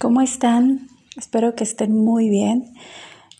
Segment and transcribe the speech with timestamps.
[0.00, 0.88] ¿Cómo están?
[1.18, 2.72] Espero que estén muy bien.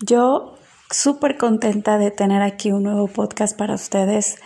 [0.05, 0.59] Yo
[0.91, 4.37] súper contenta de tener aquí un nuevo podcast para ustedes,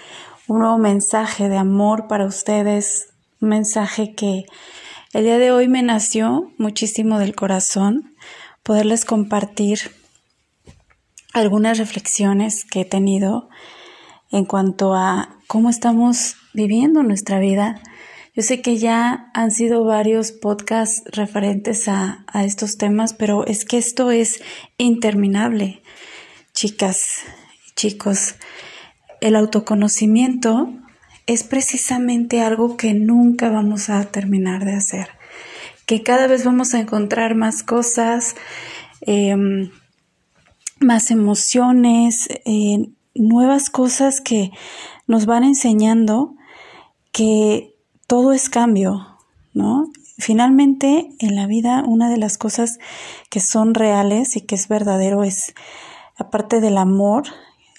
[0.46, 3.08] un nuevo mensaje de amor para ustedes,
[3.40, 4.44] un mensaje que
[5.12, 8.14] el día de hoy me nació muchísimo del corazón,
[8.62, 9.80] poderles compartir
[11.32, 13.48] algunas reflexiones que he tenido
[14.30, 17.82] en cuanto a cómo estamos viviendo nuestra vida
[18.34, 23.78] yo sé que ya han sido varios podcasts referentes a, estos temas, pero es que
[23.78, 24.42] esto es
[24.76, 25.82] interminable,
[26.52, 27.22] chicas
[27.76, 28.36] chicos.
[29.20, 30.72] El autoconocimiento
[31.26, 35.08] es precisamente algo que nunca vamos a terminar de hacer,
[35.86, 38.34] que cada vez vamos a encontrar más cosas,
[39.00, 39.70] em,
[40.80, 44.50] más emociones, eh, nuevas cosas que
[45.06, 46.34] nos van enseñando
[47.12, 47.73] que
[48.06, 49.18] todo es cambio,
[49.52, 49.90] ¿no?
[50.18, 52.78] Finalmente, en la vida, una de las cosas
[53.30, 55.54] que son reales y que es verdadero es,
[56.16, 57.24] aparte del amor,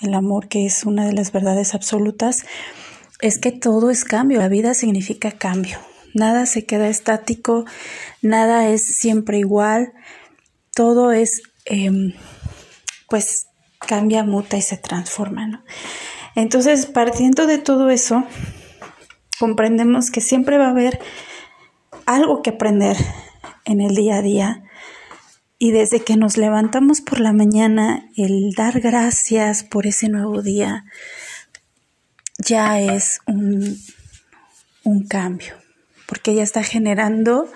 [0.01, 2.45] el amor que es una de las verdades absolutas,
[3.21, 4.39] es que todo es cambio.
[4.39, 5.79] La vida significa cambio.
[6.13, 7.65] Nada se queda estático,
[8.21, 9.93] nada es siempre igual,
[10.73, 12.13] todo es, em,
[13.09, 13.47] pues,
[13.79, 15.63] cambia, muta y se transforma, ¿no?
[16.35, 18.23] Entonces, partiendo de todo eso,
[19.39, 20.99] comprendemos que siempre va a haber
[22.05, 22.97] algo que aprender
[23.65, 24.63] en el día a día.
[25.57, 30.85] Y desde que nos levantamos por la mañana, el dar gracias por ese nuevo día
[32.37, 33.77] ya es un,
[34.83, 35.53] un cambio,
[36.05, 37.49] porque ya está generando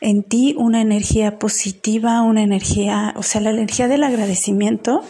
[0.00, 5.04] en ti una energía positiva, una energía, o sea, la energía del agradecimiento.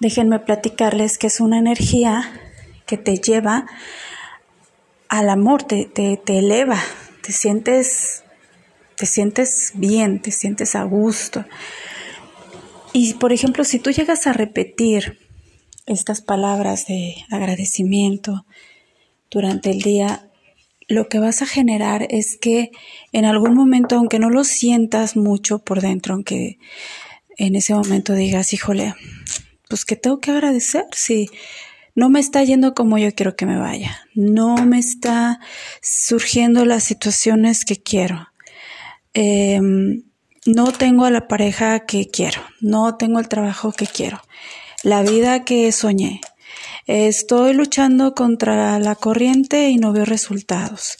[0.00, 2.30] Déjenme platicarles que es una energía
[2.86, 3.66] que te lleva
[5.18, 6.82] al amor, te, te, eleva,
[7.22, 8.24] te sientes,
[8.96, 11.44] te sientes bien, te sientes a gusto.
[12.92, 15.18] Y por ejemplo, si tú llegas a repetir
[15.86, 18.44] estas palabras de agradecimiento
[19.30, 20.30] durante el día,
[20.88, 22.72] lo que vas a generar es que
[23.12, 26.58] en algún momento, aunque no lo sientas mucho por dentro, aunque
[27.36, 28.94] en ese momento digas, híjole,
[29.68, 31.28] pues que tengo que agradecer si
[31.94, 35.40] no me está yendo como yo quiero que me vaya, no me está
[35.80, 38.28] surgiendo las situaciones que quiero,
[39.12, 40.02] em,
[40.46, 44.20] no tengo a la pareja que quiero, no tengo el trabajo que quiero,
[44.82, 46.20] la vida que soñé.
[46.86, 50.98] Estoy luchando contra la corriente y no veo resultados.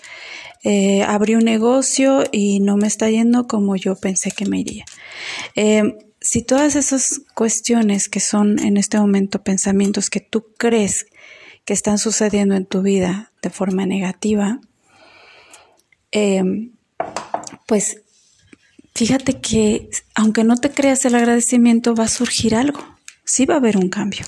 [0.63, 4.87] Eh, abrí un negocio y no me está yendo como yo pensé que me iría.
[5.55, 11.07] Em, si todas esas cuestiones que son en este momento pensamientos que tú crees
[11.67, 14.59] que están sucediendo en tu vida de forma negativa,
[16.13, 16.73] em,
[17.67, 18.01] pues
[18.95, 22.81] fíjate que aunque no te creas el agradecimiento, va a surgir algo,
[23.27, 24.25] sí va a haber un cambio.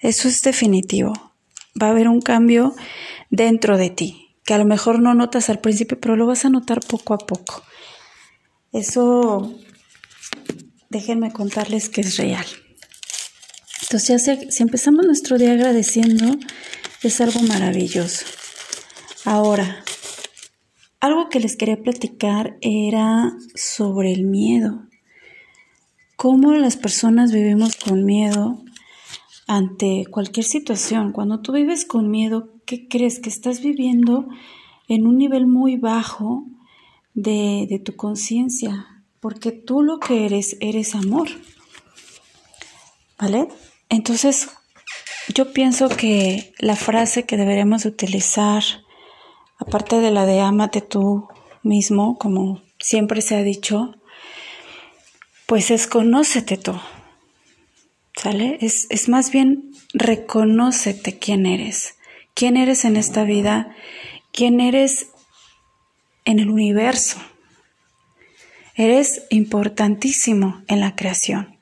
[0.00, 1.14] Eso es definitivo.
[1.80, 2.74] Va a haber un cambio
[3.30, 6.50] dentro de ti, que a lo mejor no notas al principio, pero lo vas a
[6.50, 7.62] notar poco a poco.
[8.72, 9.54] Eso
[10.90, 12.44] déjenme contarles que es real.
[13.82, 16.36] Entonces, ya si empezamos nuestro día agradeciendo,
[17.02, 18.26] es algo maravilloso.
[19.24, 19.84] Ahora,
[21.00, 24.82] algo que les quería platicar era sobre el miedo.
[26.16, 28.62] Cómo las personas vivimos con miedo
[29.46, 31.12] ante cualquier situación.
[31.12, 33.18] Cuando tú vives con miedo, ¿qué crees?
[33.20, 34.28] Que estás viviendo
[34.88, 36.44] en un nivel muy bajo
[37.14, 41.28] de tu conciencia, porque tú lo que eres, eres amor.
[43.18, 43.48] ¿Vale?
[43.90, 44.48] Entonces,
[45.34, 48.62] yo pienso que la frase que deberíamos utilizar,
[49.58, 51.28] aparte de la de ámate tú
[51.62, 53.94] mismo, como siempre se ha dicho,
[55.46, 56.80] pues es conócete tú.
[58.16, 58.58] ¿Sale?
[58.60, 61.96] Es, es más bien reconócete quién eres,
[62.34, 63.74] quién eres en esta vida,
[64.32, 65.08] quién eres
[66.24, 67.18] en el universo.
[68.74, 71.56] Eres importantísimo en la creación,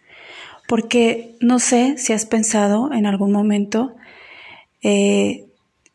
[0.66, 3.94] porque no sé si has pensado en algún momento
[4.82, 5.46] eh,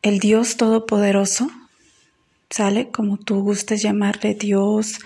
[0.01, 1.50] el Dios Todopoderoso,
[2.50, 2.89] ¿sale?
[2.89, 5.00] Como tú gustes llamarle Dios,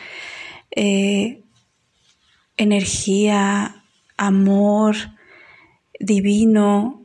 [0.71, 1.42] eh,
[2.57, 3.83] energía,
[4.18, 4.95] amor,
[6.00, 7.01] divino,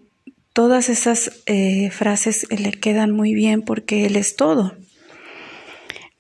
[0.53, 4.75] todas esas eh, frases le quedan muy bien porque Él es todo.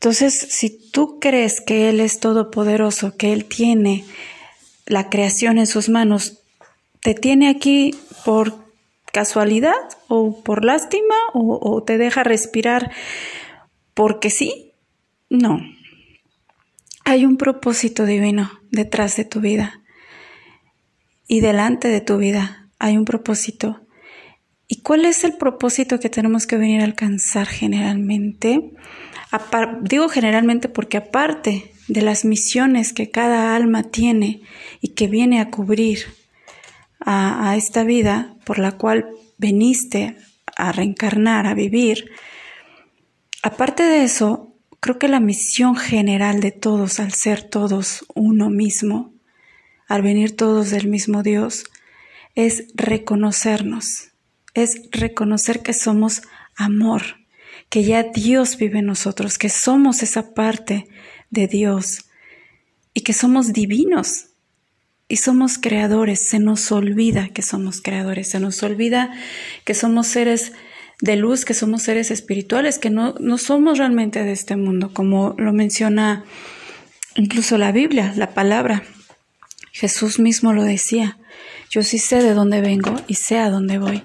[0.02, 4.04] Entonces, si tú crees que Él es todopoderoso, que Él tiene
[4.84, 6.40] la creación en sus manos,
[7.02, 7.94] ¿te tiene aquí
[8.24, 8.52] por
[9.12, 9.76] casualidad
[10.08, 12.90] o por lástima o, te deja respirar
[13.94, 14.72] porque sí?
[15.30, 15.60] No.
[17.04, 19.82] hay un propósito divino detrás de tu vida
[21.28, 23.80] y delante de tu vida hay un propósito.
[24.72, 28.72] ¿Y cuál es el propósito que tenemos que venir a alcanzar generalmente?
[29.82, 34.40] digo generalmente porque aparte de las misiones que cada alma tiene
[34.80, 36.06] y que viene a cubrir
[37.00, 40.16] a, a esta vida por la cual veniste
[40.56, 42.10] a reencarnar, a vivir,
[43.42, 49.12] aparte de eso, creo que la misión general de todos, al ser todos uno mismo,
[49.86, 51.64] al venir todos del mismo Dios,
[52.34, 54.11] es reconocernos,
[54.54, 56.22] es reconocer que somos
[56.56, 57.02] amor,
[57.68, 60.88] que ya Dios vive en nosotros, que somos esa parte
[61.30, 62.06] de Dios
[62.94, 64.26] y que somos divinos
[65.08, 66.28] y somos creadores.
[66.28, 69.12] Se nos olvida que somos creadores, se nos olvida
[69.64, 70.52] que somos seres
[71.00, 75.34] de luz, que somos seres espirituales, que no, no somos realmente de este mundo, como
[75.36, 76.24] lo menciona
[77.16, 78.84] incluso la Biblia, la palabra.
[79.72, 81.18] Jesús mismo lo decía,
[81.70, 84.04] yo sí sé de dónde vengo y sé a dónde voy,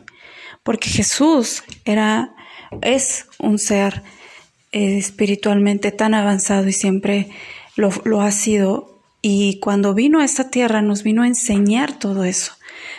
[0.68, 2.36] porque Jesús era,
[2.82, 4.04] es un ser
[4.74, 7.30] eh, espiritualmente tan avanzado y siempre
[7.78, 12.26] lo, lo ha sido, y cuando vino a esta tierra nos vino a enseñar todo
[12.26, 12.52] eso,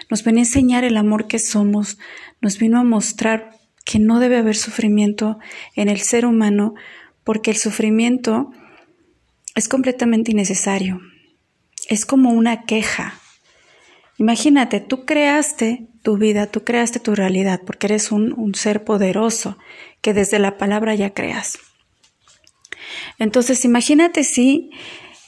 [0.08, 1.98] nos vino a enseñar el amor que somos,
[2.40, 3.50] nos vino a mostrar
[3.84, 5.38] que no debe haber sufrimiento
[5.76, 6.74] en el ser humano,
[7.22, 8.50] porque el sufrimiento
[9.54, 11.02] es completamente innecesario.
[11.90, 13.20] Es como una queja.
[14.18, 19.56] Imagínate, tú creaste tu vida, tú creaste tu realidad, porque eres un, ser poderoso
[20.02, 21.58] que desde la palabra ya creas.
[23.20, 24.70] Entonces, imagínate si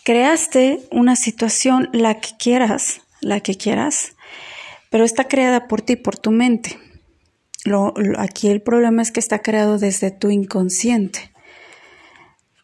[0.05, 4.17] creaste una situación, la que quieras, la que quieras,
[4.91, 6.77] pero está creada por ti, por tu mente.
[8.19, 11.31] aquí el problema es que está creado desde tu inconsciente.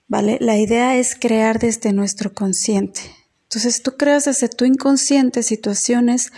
[0.08, 0.38] ¿Vale?
[0.40, 3.00] La idea es crear desde nuestro consciente.
[3.56, 6.30] Entonces tú creas desde tu inconsciente situaciones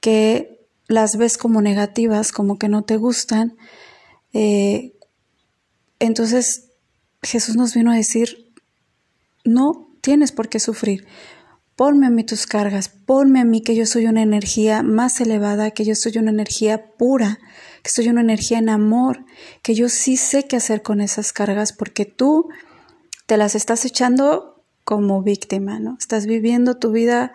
[0.00, 3.56] que las ves como negativas, como que no te gustan.
[4.34, 4.92] Eh,
[6.00, 6.72] entonces
[7.22, 8.52] Jesús nos vino a decir,
[9.42, 11.06] no tienes por qué sufrir.
[11.76, 15.70] Ponme a mí tus cargas, ponme a mí que yo soy una energía más elevada,
[15.70, 17.38] que yo soy una energía pura,
[17.82, 19.24] que soy una energía en amor,
[19.62, 22.50] que yo sí sé qué hacer con esas cargas porque tú
[23.24, 24.49] te las estás echando
[24.90, 25.96] como víctima, ¿no?
[26.00, 27.32] Estás viviendo tu vida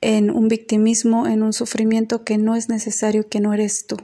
[0.00, 3.96] en un victimismo, en un sufrimiento que no es necesario, que no eres tú.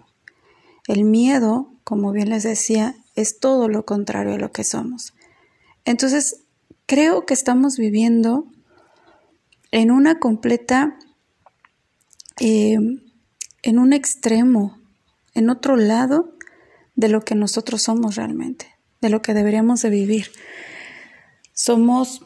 [0.89, 5.15] El miedo, como bien les decía, es todo lo contrario a lo que somos.
[5.85, 6.43] Entonces,
[6.87, 8.49] creo que estamos viviendo
[9.71, 10.99] en una completa,
[12.41, 13.05] em,
[13.63, 14.81] en un extremo,
[15.33, 16.35] en otro lado
[16.97, 18.67] de lo que nosotros somos realmente,
[19.01, 20.33] de lo que deberíamos de vivir.
[21.53, 22.25] Somos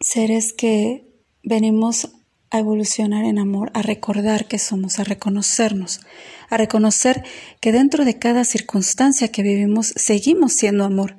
[0.00, 1.04] seres que
[1.42, 2.10] venimos
[2.50, 6.00] a evolucionar en amor, a recordar que somos, a reconocernos,
[6.48, 7.24] a reconocer
[7.60, 11.16] que dentro de cada circunstancia que vivimos seguimos siendo amor,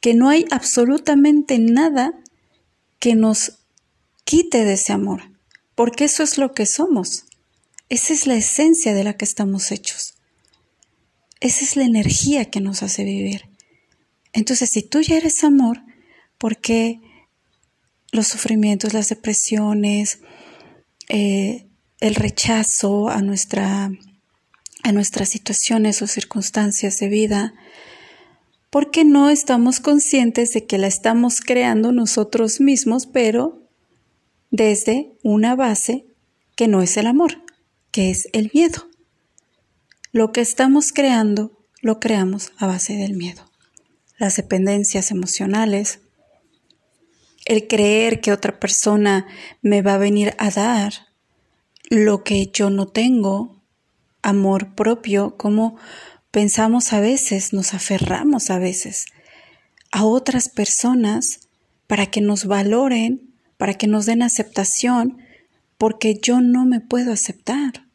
[0.00, 2.12] que no hay absolutamente nada
[2.98, 3.58] que nos
[4.24, 5.22] quite de ese amor,
[5.74, 7.24] porque eso es lo que somos.
[7.88, 10.14] Esa es la esencia de la que estamos hechos.
[11.40, 13.48] Esa es la energía que nos hace vivir.
[14.32, 15.82] Entonces, si tú ya eres amor,
[16.38, 17.00] ¿por qué
[18.14, 20.20] los sufrimientos, las depresiones,
[21.08, 21.66] eh,
[22.00, 23.90] el rechazo a, nuestra,
[24.84, 27.54] a nuestras situaciones o circunstancias de vida,
[28.70, 33.68] porque no estamos conscientes de que la estamos creando nosotros mismos, pero
[34.50, 36.06] desde una base
[36.54, 37.42] que no es el amor,
[37.90, 38.88] que es el miedo.
[40.12, 41.50] Lo que estamos creando
[41.82, 43.42] lo creamos a base del miedo.
[44.18, 45.98] Las dependencias emocionales,
[47.44, 49.26] el creer que otra persona
[49.62, 50.92] me va a venir a dar
[51.90, 53.62] lo que yo no tengo,
[54.22, 55.76] amor propio, como
[56.30, 59.06] pensamos a veces, nos aferramos a veces
[59.92, 61.48] a otras personas
[61.86, 65.18] para que nos valoren, para que nos den aceptación,
[65.78, 67.86] porque yo no me puedo aceptar,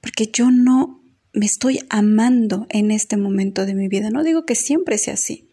[0.00, 1.00] porque yo no
[1.32, 4.10] me estoy amando en este momento de mi vida.
[4.10, 5.48] No digo que siempre sea así,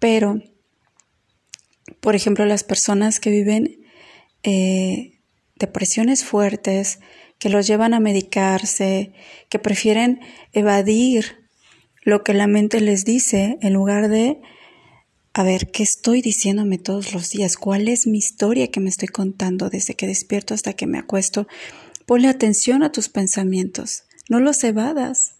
[0.00, 0.42] pero
[2.00, 3.80] por ejemplo, las personas que viven
[4.42, 5.20] eh,
[5.56, 7.00] depresiones fuertes,
[7.38, 9.12] que los llevan a medicarse,
[9.48, 10.20] que prefieren
[10.52, 11.48] evadir
[12.02, 14.40] lo que la mente les dice en lugar de,
[15.32, 17.56] a ver, ¿qué estoy diciéndome todos los días?
[17.56, 21.46] ¿Cuál es mi historia que me estoy contando desde que despierto hasta que me acuesto?
[22.06, 25.36] Ponle atención a tus pensamientos, no los evadas,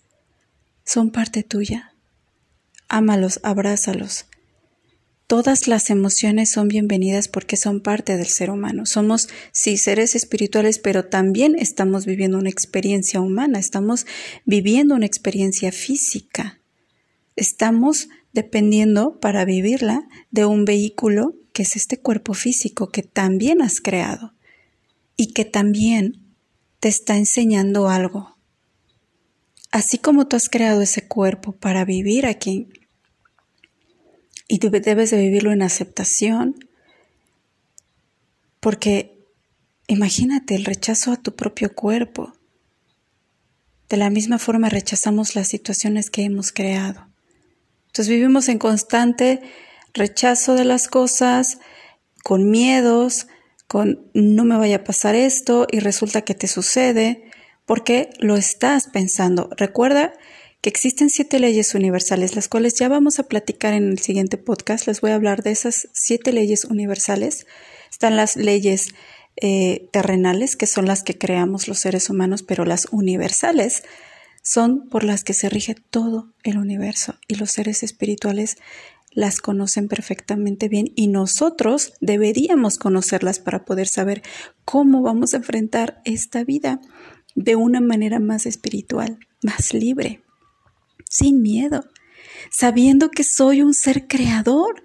[0.84, 1.94] son parte tuya.
[2.88, 4.26] Ámalos, abrázalos,
[5.30, 8.84] todas las emociones son bienvenidas porque son parte del ser humano.
[8.84, 14.06] Somos, sí, seres espirituales, pero también estamos viviendo una experiencia humana, estamos
[14.44, 16.58] viviendo una experiencia física.
[17.36, 23.80] Estamos dependiendo para vivirla de un vehículo que es este cuerpo físico que también has
[23.80, 24.34] creado
[25.14, 26.34] y que también
[26.80, 28.36] te está enseñando algo.
[29.70, 32.66] Así como tú has creado ese cuerpo para vivir aquí
[34.50, 36.56] y debes de vivirlo en aceptación,
[38.58, 39.24] porque
[39.86, 42.32] imagínate el rechazo a tu propio cuerpo.
[43.88, 47.06] De la misma forma rechazamos las situaciones que hemos creado.
[47.86, 49.40] Entonces vivimos en constante
[49.94, 51.58] rechazo de las cosas,
[52.24, 53.28] con miedos,
[53.68, 57.30] con no me vaya a pasar esto y resulta que te sucede
[57.66, 59.48] porque lo estás pensando.
[59.56, 60.12] Recuerda
[60.60, 64.86] que existen siete leyes universales, las cuales ya vamos a platicar en el siguiente podcast.
[64.86, 67.46] Les voy a hablar de esas siete leyes universales.
[67.90, 68.88] Están las leyes
[69.36, 73.84] eh, terrenales, que son las que creamos los seres humanos, pero las universales
[74.42, 78.56] son por las que se rige todo el universo y los seres espirituales
[79.12, 84.22] las conocen perfectamente bien y nosotros deberíamos conocerlas para poder saber
[84.64, 86.80] cómo vamos a enfrentar esta vida
[87.34, 90.22] de una manera más espiritual, más libre,
[91.08, 91.84] sin miedo,
[92.50, 94.82] sabiendo que soy un ser creador,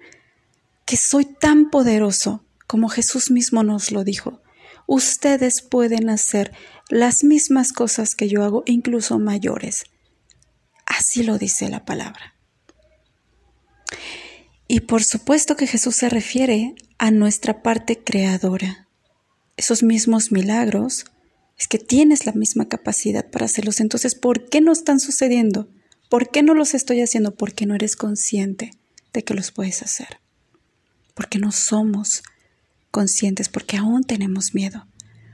[0.84, 4.42] que soy tan poderoso como Jesús mismo nos lo dijo.
[4.86, 6.52] Ustedes pueden hacer
[6.88, 9.84] las mismas cosas que yo hago, incluso mayores.
[10.84, 12.34] Así lo dice la palabra.
[14.68, 18.88] Y por supuesto que Jesús se refiere a nuestra parte creadora.
[19.56, 21.04] Esos mismos milagros
[21.58, 23.80] es que tienes la misma capacidad para hacerlos.
[23.80, 25.68] Entonces, ¿por qué no están sucediendo?
[26.08, 27.34] ¿Por qué no los estoy haciendo?
[27.34, 28.70] Porque no eres consciente
[29.12, 30.20] de que los puedes hacer.
[31.14, 32.22] Porque no somos
[32.90, 34.86] conscientes, porque aún tenemos miedo,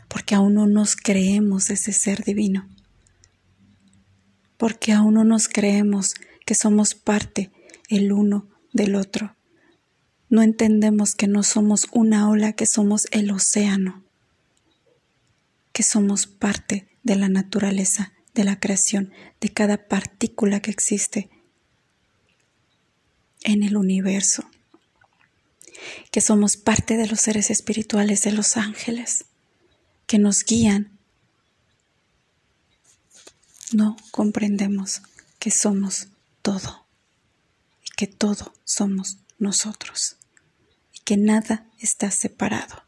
[0.09, 2.69] porque aún no nos creemos ese ser divino,
[4.57, 6.15] porque aún no nos creemos
[6.45, 7.51] que somos parte
[7.89, 9.37] el uno del otro.
[10.29, 14.03] No entendemos que no somos una ola, que somos el océano,
[15.73, 21.31] que somos parte de la naturaleza, de la creación, de cada partícula que existe
[23.43, 24.45] en el universo,
[26.11, 29.25] que somos parte de los seres espirituales, de los ángeles,
[30.07, 30.99] que nos guían.
[33.73, 35.03] No comprendemos
[35.39, 36.09] que somos
[36.43, 36.83] todo
[38.03, 40.17] que todo somos nosotros
[40.93, 42.83] y que nada está separado,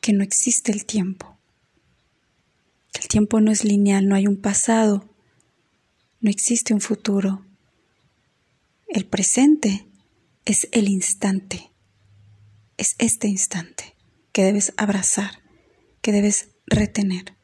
[0.00, 1.29] que no existe el tiempo,
[2.94, 5.08] el tiempo no es lineal, no hay un pasado,
[6.20, 7.44] no existe un futuro.
[8.88, 9.86] El presente
[10.44, 11.70] es el instante,
[12.76, 13.96] es este instante
[14.32, 15.42] que debes abrazar,
[16.02, 17.36] que debes retener,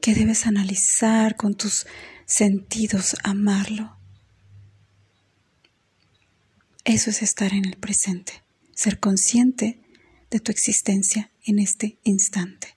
[0.00, 1.86] que debes analizar con tus
[2.26, 3.96] sentidos, amarlo
[6.86, 9.80] eso es estar en el presente, ser consciente
[10.30, 12.75] de tu existencia en este instante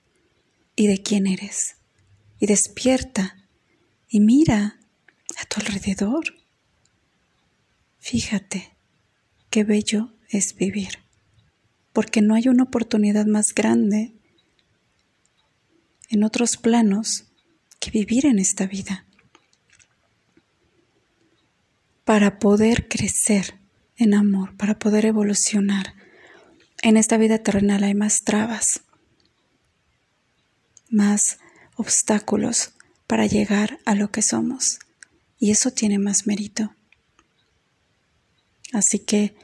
[0.80, 1.76] y de quién eres.
[2.40, 3.36] Y despierta
[4.08, 4.80] y mira
[5.38, 6.36] a tu alrededor.
[7.98, 8.78] Fíjate
[9.50, 11.00] qué bello es vivir,
[11.92, 14.14] porque no hay una oportunidad más grande
[16.08, 17.26] en otros planos
[17.82, 19.06] que vivir en esta vida
[22.06, 23.60] para poder crecer
[23.98, 25.94] en amor para poder evolucionar.
[26.82, 28.86] En esta vida terrenal hay más trabas,
[30.90, 31.40] más
[31.76, 32.72] obstáculos
[33.08, 34.80] para llegar a lo que somos.
[35.40, 36.76] Y eso tiene más mérito.
[38.74, 39.36] Así que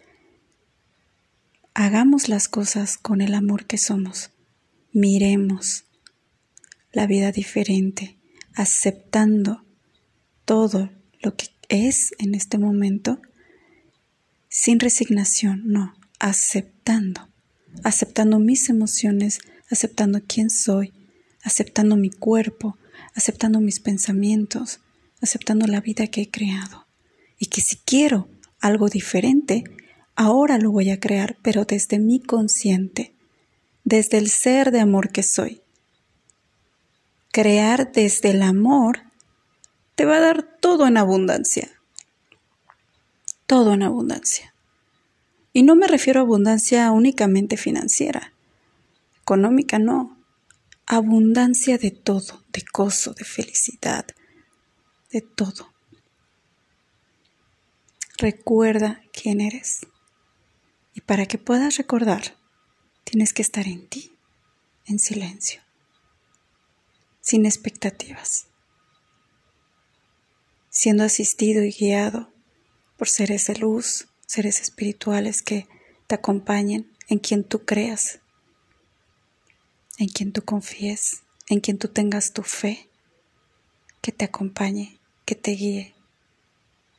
[1.74, 4.32] hagamos las cosas con el amor que somos.
[4.92, 5.86] Miremos
[6.92, 8.18] la vida diferente,
[8.54, 9.64] aceptando
[10.46, 10.90] todo
[11.22, 13.20] lo que es en este momento
[14.48, 17.28] sin resignación, no, aceptando,
[17.84, 20.94] aceptando mis emociones, aceptando quién soy,
[21.46, 22.78] aceptando mi cuerpo,
[23.14, 24.82] aceptando mis pensamientos,
[25.22, 26.86] aceptando la vida que he creado.
[27.40, 28.28] Y que si quiero
[28.60, 29.64] algo diferente,
[30.16, 33.14] ahora lo voy a crear, pero desde mi consciente,
[33.86, 35.62] desde el ser de amor que soy.
[37.32, 39.04] Crear desde el amor
[39.96, 41.70] te va a dar todo en abundancia
[43.46, 44.54] todo en abundancia.
[45.54, 48.34] Y no me refiero a abundancia únicamente financiera,
[49.22, 50.15] económica no,
[50.88, 54.06] abundancia de todo, de gozo, de felicidad,
[55.12, 55.74] de todo.
[58.18, 59.82] Recuerda quién eres,
[60.98, 62.38] Y para que puedas recordar,
[63.04, 64.18] tienes que estar en ti,
[64.86, 65.62] en silencio,
[67.20, 68.48] sin expectativas,
[70.70, 72.32] siendo asistido y guiado
[72.98, 75.68] por seres de luz, seres espirituales que
[76.08, 78.22] te acompañen en quien tú creas,
[79.98, 82.90] en quien tú confíes, en quien tú tengas tu fe,
[84.02, 85.96] que te acompañe, que te guíe,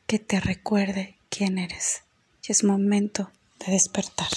[0.07, 2.03] que te recuerde quién eres.
[2.47, 3.31] Y es momento
[3.65, 4.29] de despertar.